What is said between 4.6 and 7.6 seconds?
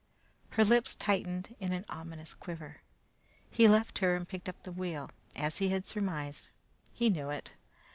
the wheel: as he had surmised, he knew it.